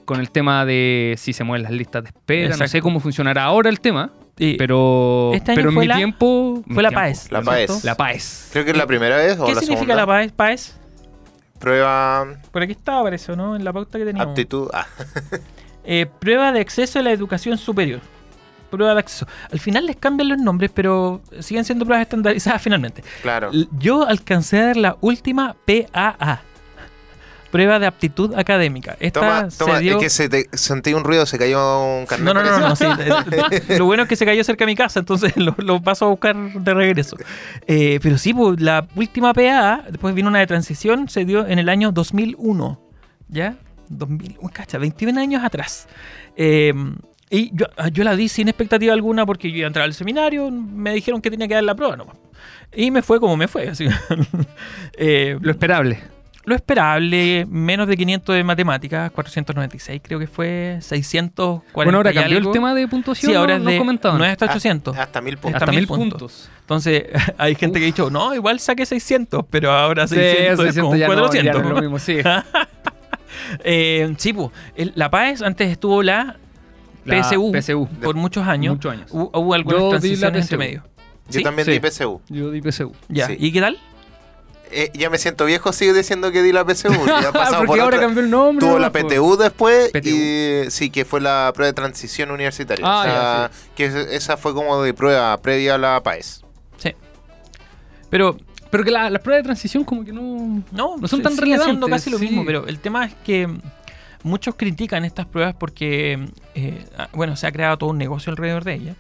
[0.06, 2.58] con el tema de si se mueven las listas de espera.
[2.58, 5.96] No sé cómo funcionará ahora el tema, Y pero, Este año pero en mi la-
[5.98, 6.64] tiempo...
[6.66, 7.32] mi fue la tiempo, PAES.
[7.32, 7.84] La ¿no es PAES.
[7.84, 8.50] La PAES.
[8.52, 9.96] Creo que es la primera vez o ¿Qué la significa segunda.
[9.96, 10.32] la PAES?
[10.32, 10.80] PAES?
[11.64, 13.56] Prueba Por aquí estaba, parece, ¿no?
[13.56, 14.30] En la pauta que teníamos.
[14.32, 14.70] aptitud.
[14.74, 14.86] Ah,
[15.86, 18.00] Eh, prueba de acceso a la educación superior.
[18.70, 19.28] Prueba de acceso.
[19.52, 23.04] Al final les cambian los nombres, pero siguen siendo pruebas estandarizadas finalmente.
[23.22, 23.50] claro.
[23.80, 26.42] Yo alcancé a dar la última PAA.
[27.54, 28.98] Prueba de aptitud académica.
[29.00, 29.98] Esta Toma, se dio...
[29.98, 32.26] es que se te, sentí un ruido, se cayó un carnet.
[32.26, 32.84] No, no, no, no, no, sí.
[33.70, 36.06] Eh, Lo bueno es que se cayó cerca de mi casa, entonces lo, lo paso
[36.06, 37.16] a buscar de regreso.
[37.68, 41.60] Eh, pero sí, pues, la última PA, después vino una de transición, se dio en
[41.60, 42.82] el año 2001.
[43.28, 43.56] ¿Ya?
[43.88, 45.88] 2000, uy, cacha, 21 años atrás.
[46.36, 46.74] Eh,
[47.30, 50.50] y yo, yo la di sin expectativa alguna porque yo iba a entrar al seminario,
[50.50, 52.18] me dijeron que tenía que dar la prueba nomás.
[52.76, 53.70] Y me fue como me fue.
[53.70, 53.86] Así.
[54.96, 56.13] Eh, Lo esperable.
[56.46, 62.16] Lo esperable, menos de 500 de matemáticas, 496 creo que fue, 640 Bueno, ahora y
[62.16, 62.50] cambió algo.
[62.50, 63.32] el tema de puntuación.
[63.32, 64.18] Sí, ahora no, es no de, comentaban.
[64.20, 64.98] no es hasta 800.
[64.98, 65.54] Hasta mil puntos.
[65.56, 66.20] hasta hasta mil mil puntos.
[66.20, 66.50] puntos.
[66.62, 67.04] Entonces,
[67.38, 70.96] hay gente que ha dicho, no, igual saqué 600, pero ahora Sí, 600 es como
[70.96, 71.46] ya no, 400.
[71.46, 72.18] ya no es lo mismo, sí.
[73.64, 76.38] Eh, sí, pues, el- la PAES antes estuvo la,
[77.06, 77.88] La PSU, PSU.
[78.02, 78.76] por muchos años.
[78.76, 79.08] Muchos años.
[79.12, 80.84] Hubo, hubo algunas Yo transiciones entre medio.
[81.28, 81.44] Yo ¿Sí?
[81.44, 81.72] también Sí.
[81.72, 82.22] di PSU.
[82.30, 82.94] Yo di PSU.
[83.10, 83.28] Ya.
[83.28, 83.38] Sí.
[83.40, 83.78] ¿Y qué tal?
[84.76, 86.90] Eh, ya me siento viejo, sigo diciendo que di la PSU.
[87.06, 88.00] Ya Porque por ahora otra.
[88.02, 88.66] cambió el nombre.
[88.66, 88.92] Tuvo la.
[88.92, 90.10] PTU después PTU.
[90.10, 92.86] y sí, que fue la prueba de transición universitaria.
[92.88, 96.44] Ah, o sea, ya, que es- esa fue como de prueba previa a la PAES.
[96.78, 96.94] Sí.
[98.10, 98.38] Pero
[98.70, 100.64] Pero que la- las pruebas de transición como que no...
[100.72, 102.26] no, No son tan sigue relevantes, casi lo sí.
[102.26, 102.44] mismo.
[102.46, 103.48] Pero el tema es que
[104.24, 108.64] muchos critican estas pruebas porque, eh, ah, bueno, se ha creado todo un negocio alrededor
[108.64, 108.96] de ellas.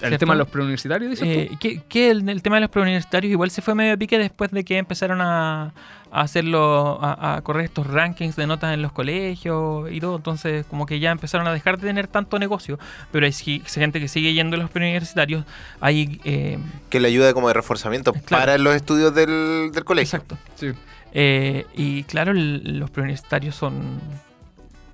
[0.00, 0.18] El ¿cierto?
[0.18, 1.58] tema de los preuniversitarios, dices Eh, tú?
[1.58, 4.64] que, que el, el tema de los preuniversitarios igual se fue medio pique después de
[4.64, 5.72] que empezaron a,
[6.10, 10.16] a hacerlo, a, a correr estos rankings de notas en los colegios y todo.
[10.16, 12.78] Entonces, como que ya empezaron a dejar de tener tanto negocio.
[13.12, 15.44] Pero hay gente que sigue yendo a los preuniversitarios.
[15.80, 16.20] Hay.
[16.24, 16.58] eh,
[16.90, 18.26] Que le ayuda como de reforzamiento Claro.
[18.42, 20.18] para los estudios del, del colegio.
[20.18, 20.36] exacto.
[20.56, 20.68] Sí.
[21.12, 24.00] Eh, y claro, el- los preuniversitarios son.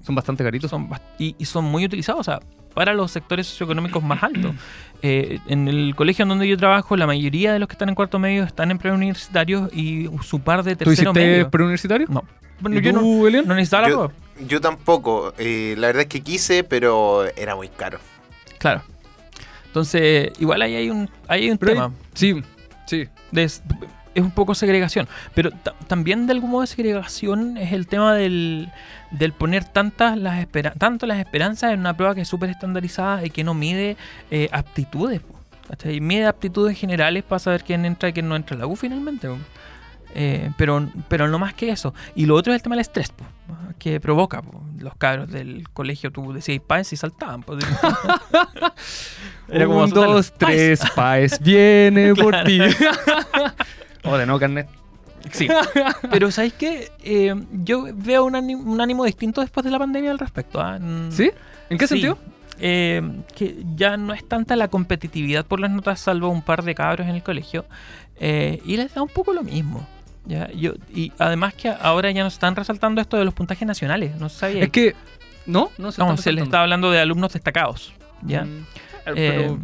[0.05, 0.71] Son bastante caritos.
[0.71, 2.21] son bast- y, y son muy utilizados.
[2.21, 2.41] O sea,
[2.75, 4.55] para los sectores socioeconómicos más altos.
[5.03, 7.95] Eh, en el colegio en donde yo trabajo, la mayoría de los que están en
[7.95, 11.51] cuarto medio están en preuniversitarios y su par de ¿Tú tercero hiciste medio.
[11.51, 12.07] preuniversitario?
[12.11, 12.23] No.
[12.61, 13.47] Bueno, ¿Y yo no, tú, Elian?
[13.49, 14.13] no necesitaba la Yo, prueba.
[14.47, 15.33] yo tampoco.
[15.39, 17.99] eh, la verdad es que quise, pero era muy caro.
[18.59, 18.83] Claro.
[19.69, 21.93] Entonces, igual ahí hay un, ahí hay un Pero hay- tema.
[22.13, 22.43] Sí,
[22.87, 23.09] sí.
[23.33, 23.51] de-
[24.15, 25.09] es un poco segregación.
[25.35, 28.69] Pero ta- también de algún modo de segregación es el tema del,
[29.11, 33.25] del poner tantas las espera- tanto las esperanzas en una prueba que es súper estandarizada
[33.25, 33.97] y que no mide
[34.31, 35.21] eh, aptitudes.
[35.69, 36.01] ¿cachai?
[36.01, 39.29] Mide aptitudes generales para saber quién entra y quién no entra a la U finalmente.
[40.13, 41.95] Eh, pero, pero no más que eso.
[42.17, 43.25] Y lo otro es el tema del estrés po,
[43.79, 44.43] que provoca.
[44.43, 44.61] po.
[44.77, 47.45] Los cabros del colegio, tú decías paes y saltaban.
[47.45, 47.57] po.
[49.49, 52.47] Era como Un, dos, tres, Paes viene por Claro.
[52.47, 52.61] ti.
[54.05, 54.69] o de no, carnet.
[55.33, 55.49] Sí.
[56.11, 56.91] Pero ¿sabéis qué?
[57.03, 60.61] Eh, yo veo un ánimo, un ánimo distinto después de la pandemia al respecto.
[60.61, 60.79] ¿ah?
[60.79, 61.31] Mm, ¿Sí?
[61.69, 61.95] ¿En qué sí.
[61.95, 62.19] sentido?
[62.59, 63.03] Eh,
[63.37, 67.07] que ya no es tanta la competitividad por las notas, salvo un par de cabros
[67.09, 67.65] en el colegio.
[68.19, 69.87] eh, y les da un poco lo mismo.
[70.27, 70.51] ¿ya?
[70.53, 74.17] Yo, y además que ahora ya nos están resaltando esto de los puntajes nacionales.
[74.21, 74.65] No sabía.
[74.65, 74.95] Es que...
[75.47, 75.71] ¿No?
[75.79, 77.93] No se, no, está se les está hablando de alumnos destacados.
[78.23, 78.45] ¿ya?
[78.45, 78.67] Mm,
[79.07, 79.59] Eh, Pero...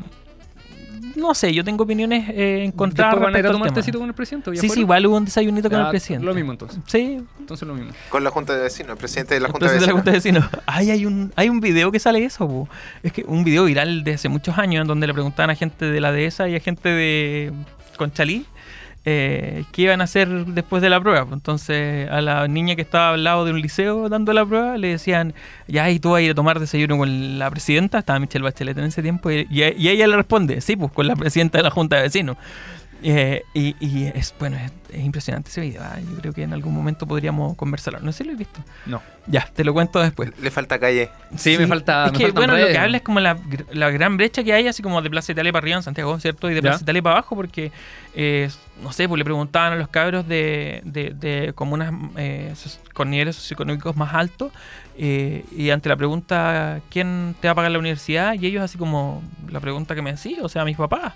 [1.16, 4.08] no sé, yo tengo opiniones eh, encontradas ¿Después van a ir a tomar tecito con
[4.08, 4.50] el presidente?
[4.54, 6.26] ¿Ya Sí, sí, igual hubo un desayunito con el presidente.
[6.26, 6.78] Lo mismo entonces.
[6.86, 7.92] Sí, Entonces lo mismo.
[8.08, 10.12] Con la Junta de Vecinos, el presidente de la El Junta de presidente de la
[10.12, 10.44] Vecinos.
[10.44, 10.64] Junta de Vecinos.
[10.66, 12.68] Ay, hay un, hay un video que sale eso, po.
[13.02, 15.86] Es que un video viral de hace muchos años en donde le preguntaban a gente
[15.86, 17.52] de la dehesa y a gente de
[17.96, 18.46] Conchalí
[19.08, 21.24] eh, qué iban a hacer después de la prueba.
[21.24, 21.32] po.
[21.34, 24.88] Entonces, a la niña que estaba al lado de un liceo dando la prueba, le
[24.88, 25.32] decían,
[25.68, 27.98] ya, ¿y tú vas a ir a tomar desayuno con la presidenta?
[28.00, 29.30] Estaba Michelle Bachelet en ese tiempo.
[29.30, 32.02] Y, y- y ella le responde, sí, pues con la presidenta de la Junta de
[32.02, 32.36] Vecinos.
[33.02, 35.82] Eh, y, y es bueno, es, es impresionante ese video.
[35.84, 38.00] ah, Yo creo que en algún momento podríamos conversarlo.
[38.00, 38.60] No sé si lo he visto.
[38.86, 39.02] No.
[39.26, 40.32] Ya, te lo cuento después.
[40.40, 41.10] Le falta calle.
[41.36, 43.90] Sí, me falta- Es me que, bueno, lo que habla es como la, gr- la
[43.90, 46.48] gran brecha que hay, así como de Plaza Italia para arriba en Santiago, ¿cierto?
[46.50, 46.70] Y de Ya.
[46.70, 47.70] Plaza Italia para abajo, porque,
[48.14, 48.48] eh,
[48.82, 52.54] no sé, pues le preguntaban a los cabros de, de, de comunas eh,
[52.94, 54.52] con niveles socioeconómicos más altos,
[54.96, 58.34] eh, y ante la pregunta, ¿quién te va a pagar la universidad?
[58.34, 61.12] Y ellos, así como la pregunta que me decía, o sea, mis papás.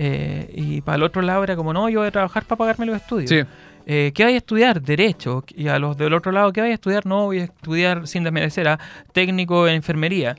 [0.00, 2.86] Eh, y para el otro lado era como, no, yo voy a trabajar para pagarme
[2.86, 3.28] los estudios.
[3.28, 3.40] Sí.
[3.86, 4.80] Eh, ¿Qué vais a estudiar?
[4.80, 5.42] Derecho.
[5.56, 7.04] Y a los del otro lado, ¿qué vais a estudiar?
[7.04, 8.78] No, voy a estudiar sin desmerecer a
[9.12, 10.36] técnico en enfermería.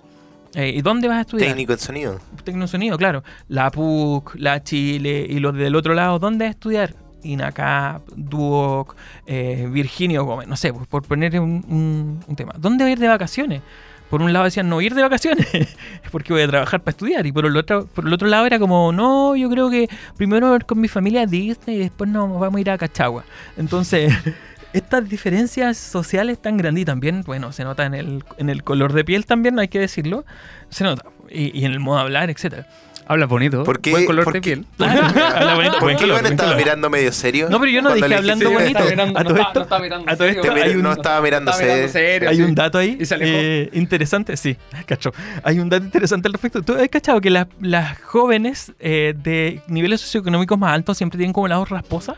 [0.56, 1.50] Eh, ¿Y dónde vas a estudiar?
[1.50, 2.20] Técnico en sonido.
[2.44, 3.24] Técnico en sonido, claro.
[3.50, 6.94] La PUC, la Chile y los del otro lado, ¿dónde vas a estudiar?
[7.22, 8.96] INACAP, Duoc,
[9.28, 12.54] eh, Virginio Gómez, no sé, pues, por poner un, un- un tema.
[12.58, 13.62] ¿Dónde va a ir de vacaciones?
[14.10, 15.48] Por un lado decían no ir de vacaciones,
[16.12, 17.26] porque voy a trabajar para estudiar.
[17.26, 20.52] Y por el otro, por el otro lado era como, no, yo creo que primero
[20.52, 23.24] ver con mi familia a Disney y después nos vamos a ir a Cachagua.
[23.58, 24.12] Entonces,
[24.74, 28.94] estas diferencias sociales tan grandes y también, bueno, se nota en el, en el color
[28.94, 30.26] de piel también, hay que decirlo.
[30.70, 31.06] Se nota.
[31.30, 32.68] Y, y en el modo de hablar, etcétera.
[33.12, 33.64] Habla bonito.
[33.64, 34.66] ¿Por qué- Buen color por de qué- piel.
[34.80, 37.50] Habla bonito, ¿Por qué Iván estaba mirando medio serio?
[37.50, 38.68] No, pero yo no Cuando dije le hablando bonito.
[38.70, 40.62] estaba mirando- a no todo estaba- esto, no estaba mirando a todo serio, esto Te
[40.62, 41.90] hay mir- un, no estaba mirando serio.
[41.90, 42.42] serio, hay sí.
[42.44, 43.32] un dato ahí Y se alejó.
[43.34, 45.12] eh, interesante, sí, cacho.
[45.44, 46.62] Hay un dato interesante al respecto.
[46.62, 51.34] ¿Tú has cachado que las, las jóvenes eh, de niveles socioeconómicos más altos siempre tienen
[51.34, 52.12] como la voz rasposa?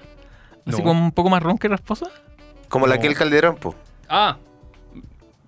[0.65, 0.83] Así No.
[0.83, 2.07] como un poco más ron que rasposa.
[2.67, 3.01] Como la No.
[3.01, 3.75] que el Calderón, po.
[4.09, 4.35] Ah,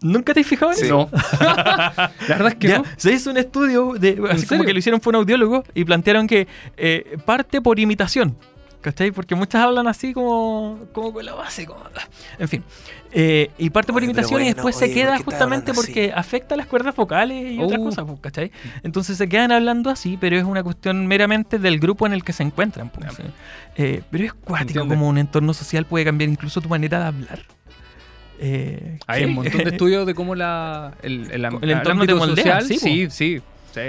[0.03, 0.85] ¿Nunca te has fijado en Sí.
[0.85, 1.09] eso?
[1.11, 1.17] no.
[1.41, 2.83] la verdad es que Ya, no.
[2.97, 6.27] Se hizo un estudio, de, así como que lo hicieron fue un audiólogo y plantearon
[6.27, 8.37] que eh, parte por imitación.
[8.81, 9.11] ¿Cachai?
[9.11, 11.65] Porque muchas hablan así como, como con la base.
[11.65, 11.79] Como...
[12.37, 12.61] En fin.
[13.13, 15.73] Eh, y parte por Oye, imitación y después oye, se queda ¿por qué estás justamente
[15.73, 17.83] porque afecta las cuerdas vocales y otras Oh.
[17.85, 18.51] cosas, pues, ¿cachai?
[18.83, 22.33] Entonces se quedan hablando así, pero es una cuestión meramente del grupo en el que
[22.33, 22.89] se encuentran.
[22.89, 23.23] pues, ¿sí?
[23.77, 27.39] Eh, pero es cuático como un entorno social puede cambiar incluso tu manera de hablar.
[28.39, 32.63] Eh, Hay un montón de estudios de cómo la, el, el, entorno te moldea, social.
[32.63, 33.41] sí, Sí,
[33.73, 33.81] sí.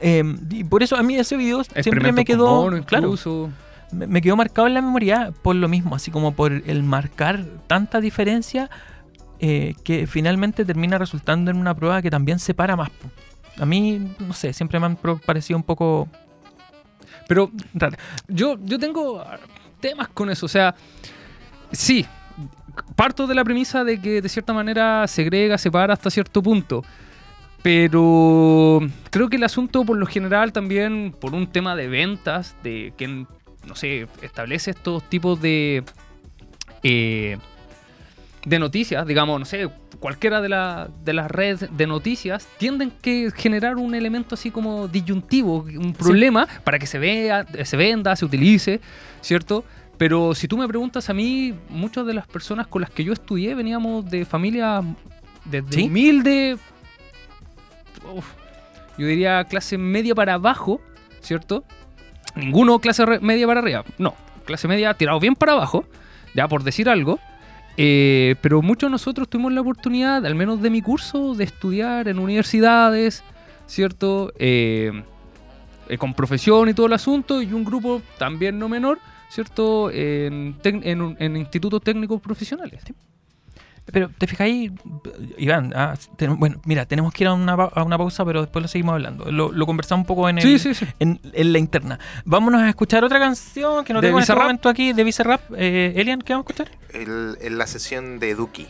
[0.00, 2.70] Eh, y por eso a mí ese video siempre me quedó.
[2.84, 3.14] claro,
[3.92, 7.44] me, me quedó marcado en la memoria por lo mismo, así como por el marcar
[7.66, 8.68] tanta diferencia
[9.40, 12.90] eh, que finalmente termina resultando en una prueba que también separa más.
[13.58, 16.08] A mí, no sé, siempre me han parecido un poco
[17.28, 17.50] Pero
[18.28, 19.24] yo, yo tengo
[19.80, 20.46] temas con eso.
[20.46, 20.74] O sea,
[21.72, 22.06] sí,
[22.96, 26.82] parto de la premisa de que de cierta manera segrega, separa hasta cierto punto.
[27.62, 32.92] Pero creo que el asunto por lo general también por un tema de ventas, de
[32.98, 33.26] quien,
[33.66, 35.82] no sé, establece estos tipos de...
[36.82, 37.38] eh,
[38.44, 43.30] de noticias, digamos, no sé, cualquiera de, la- de las redes de noticias, tienden que
[43.34, 48.26] generar un elemento así como disyuntivo, un problema para que se vea, se venda, se
[48.26, 48.82] utilice,
[49.22, 49.64] ¿cierto?
[49.96, 53.12] Pero si tú me preguntas a mí, muchas de las personas con las que yo
[53.12, 54.84] estudié veníamos de familias
[55.44, 55.82] desde ¿Sí?
[55.84, 56.58] humilde,
[58.12, 58.26] uf,
[58.98, 60.80] yo diría clase media para abajo,
[61.20, 61.64] ¿cierto?
[62.34, 65.84] Ninguno clase media para arriba, no, clase media tirado bien para abajo,
[66.34, 67.18] ya por decir algo.
[67.76, 72.06] Eh, pero muchos de nosotros tuvimos la oportunidad, al menos de mi curso, de estudiar
[72.06, 73.24] en universidades,
[73.66, 74.32] ¿cierto?
[74.38, 75.02] Eh,
[75.88, 78.98] eh, con profesión y todo el asunto, y un grupo también no menor,
[79.34, 79.90] ¿cierto?
[79.90, 82.82] En, en un- en institutos técnicos profesionales.
[83.92, 84.72] Pero te fijáis,
[85.36, 88.62] Iván, ah, ten- bueno, mira, tenemos que ir a una, a una pausa, pero después
[88.62, 89.30] lo seguimos hablando.
[89.30, 90.86] Lo, lo conversamos un poco en, el, Sí, sí, sí.
[91.00, 91.98] En, en la interna.
[92.24, 95.40] Vámonos a escuchar otra canción que no ¿De tengo en este momento aquí, de Bizarrap.
[95.56, 96.78] Eh, Elian, ¿qué vamos a escuchar?
[96.94, 98.66] El- en la sesión de Duki.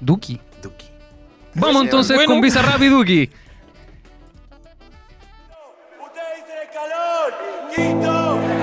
[0.00, 0.40] Duki.
[0.62, 0.86] Duki.
[1.54, 2.30] Vamos entonces bueno.
[2.34, 3.30] con Bizarrap y Duki.
[6.04, 7.34] Usted dice el calor.
[7.74, 8.59] Quito.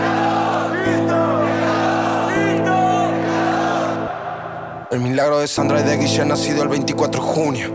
[4.90, 7.74] El milagro de Sandra y de Guille nacido el 24 de junio.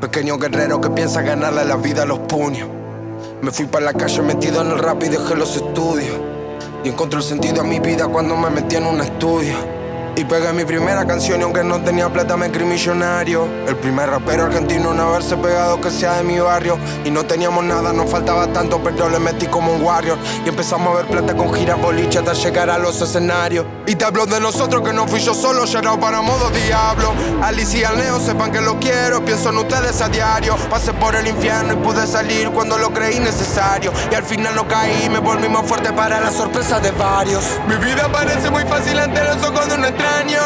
[0.00, 2.68] Pequeño guerrero que piensa ganarle la vida a los puños.
[3.40, 6.16] Me fui para la calle metido en el rap y dejé los estudios.
[6.82, 9.54] Y encontré el sentido a mi vida cuando me metí en un estudio.
[10.14, 13.48] Y pegué mi primera canción y aunque no tenía plata me creí millonario.
[13.66, 16.78] El primer rapero argentino en haberse pegado que sea de mi barrio.
[17.04, 20.18] Y no teníamos nada, nos faltaba tanto, pero le metí como un warrior.
[20.44, 23.64] Y empezamos a ver plata con giras boliche hasta llegar a los escenarios.
[23.86, 27.14] Y te hablo de nosotros que no fui yo solo, llegado para modo diablo.
[27.42, 30.56] Alice y al Neo sepan que lo quiero, pienso en ustedes a diario.
[30.68, 33.90] Pasé por el infierno y pude salir cuando lo creí necesario.
[34.10, 37.44] Y al final no caí, me volví más fuerte para la sorpresa de varios.
[37.66, 40.42] Mi vida parece muy fácil ante los ojos de un extraño.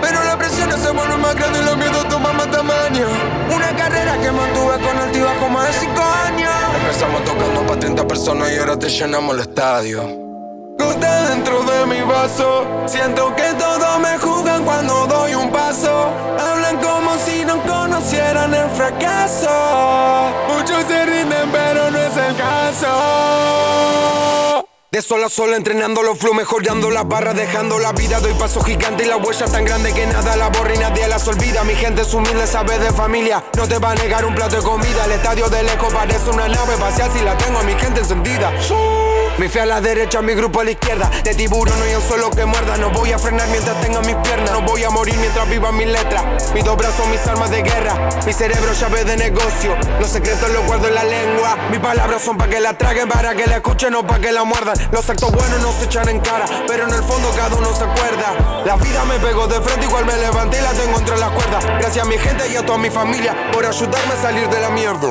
[0.00, 3.06] Pero la presión se vuelve más grande y los miedos toman más tamaño.
[3.54, 6.52] Una carrera que mantuve con altibajo más de 5 años.
[6.80, 10.02] Empezamos tocando para 30 personas y ahora te llenamos el estadio.
[10.78, 12.66] Gota dentro de mi vaso.
[12.86, 16.10] Siento que todos me juzgan cuando doy un paso.
[16.38, 19.48] Hablan como si no conocieran el fracaso.
[20.48, 22.86] Muchos se rinden, pero no es el caso.
[24.96, 28.18] De sol a entrenando los flow, mejorando las barras, dejando la vida.
[28.18, 31.28] Doy paso gigante y la huella tan grande que nada la borra y nadie las
[31.28, 31.64] olvida.
[31.64, 33.44] Mi gente es humilde, sabe de familia.
[33.58, 35.04] No te va a negar un plato de comida.
[35.04, 38.50] El estadio de lejos parece una nave espacial si la tengo a mi gente encendida.
[39.38, 41.10] Mi fe a la derecha, mi grupo a la izquierda.
[41.22, 42.78] De tiburón no hay un solo que muerda.
[42.78, 44.50] No voy a frenar mientras tenga mis piernas.
[44.50, 46.54] No voy a morir mientras viva mis letras.
[46.54, 48.08] Mis dos brazos, mis armas de guerra.
[48.24, 49.76] Mi cerebro, llave de negocio.
[50.00, 51.54] Los secretos los guardo en la lengua.
[51.70, 54.44] Mis palabras son para que la traguen, para que la escuchen, no para que la
[54.44, 54.74] muerdan.
[54.92, 57.84] Los actos buenos no se echan en cara, pero en el fondo cada uno se
[57.84, 58.62] acuerda.
[58.64, 61.64] La vida me pegó de frente, igual me levanté y la tengo entre las cuerdas.
[61.80, 64.70] Gracias a mi gente y a toda mi familia por ayudarme a salir de la
[64.70, 65.08] mierda.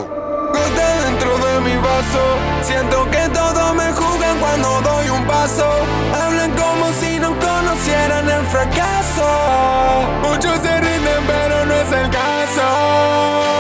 [0.56, 2.38] Gota dentro de mi vaso.
[2.62, 5.68] Siento que todos me juzgan cuando doy un paso.
[6.14, 9.28] Hablan como si no conocieran el fracaso.
[10.24, 13.55] Muchos se rinden, pero no es el caso.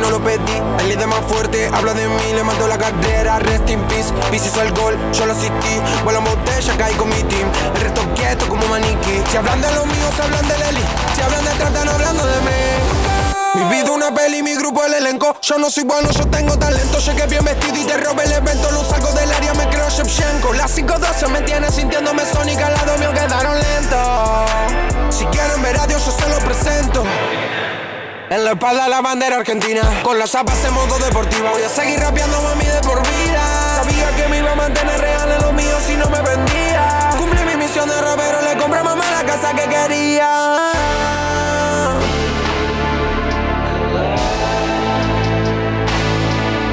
[0.00, 0.62] No lo pedí.
[0.80, 3.38] El líder más fuerte habla de mí, le mando la carrera.
[3.40, 4.12] Rest in peace.
[4.30, 5.80] Bici hizo el gol, yo lo asistí.
[6.04, 7.48] Vuelan botella, caí con mi team.
[7.74, 9.22] El resto quieto como maniquí.
[9.30, 10.84] Si hablan de los míos, hablan de Leli.
[11.14, 13.08] Si hablan de trata, no hablando de mí.
[13.54, 15.36] Mi vida una peli, mi grupo el elenco.
[15.42, 16.98] Yo no soy bueno, yo tengo talento.
[16.98, 18.70] Llegué bien vestido y te robé el evento.
[18.70, 20.52] No salgo del área, me creo Shevchenko.
[20.52, 22.66] La 512 me tiene sintiéndome sónica.
[22.66, 25.16] Al lado mío quedaron lentos.
[25.16, 27.02] Si quieren ver a Dios, yo se lo presento.
[28.30, 31.50] En la espalda la bandera argentina, con las zapas en modo deportiva.
[31.50, 33.40] Voy a seguir rapeando mami de por vida.
[33.76, 37.10] Sabía que me iba a mantener real en lo mío si no me vendía.
[37.16, 40.72] Cumplí mi misión de rapero, le compré a mamá la casa que quería.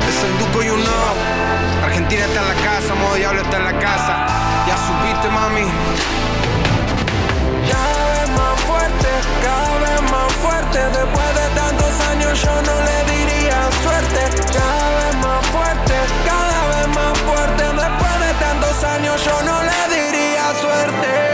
[0.10, 1.86] Es el Duco y you know.
[1.86, 4.28] Argentina está en la casa, modo diablo está en la casa.
[4.68, 5.95] Ya supiste mami.
[10.76, 14.44] Después de tantos años yo no le diría suerte.
[14.52, 15.94] Cada vez más fuerte,
[16.26, 17.64] cada vez más fuerte.
[17.64, 21.25] Después de tantos años yo no le diría suerte.